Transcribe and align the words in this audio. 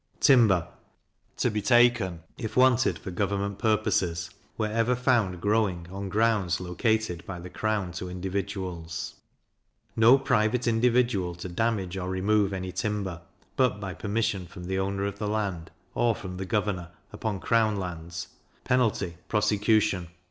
Timber 0.19 0.67
to 1.37 1.51
be 1.51 1.61
taken, 1.61 2.23
if 2.35 2.57
wanted 2.57 2.97
for 2.97 3.11
government 3.11 3.59
purposes, 3.59 4.31
wherever 4.57 4.95
found 4.95 5.39
growing 5.41 5.85
on 5.91 6.09
grounds 6.09 6.59
located 6.59 7.23
by 7.27 7.37
the 7.37 7.51
crown 7.51 7.91
to 7.91 8.09
individuals. 8.09 9.13
No 9.95 10.17
private 10.17 10.65
individual 10.65 11.35
to 11.35 11.47
damage 11.47 11.97
or 11.97 12.09
remove 12.09 12.51
any 12.51 12.71
timber, 12.71 13.21
but 13.55 13.79
by 13.79 13.93
permission 13.93 14.47
from 14.47 14.63
the 14.63 14.79
owner 14.79 15.05
of 15.05 15.19
the 15.19 15.27
land, 15.29 15.69
or 15.93 16.15
from 16.15 16.37
the 16.37 16.45
governor, 16.45 16.89
upon 17.13 17.39
crown 17.39 17.75
lands; 17.75 18.29
penalty, 18.63 19.17
prosecution. 19.27 20.07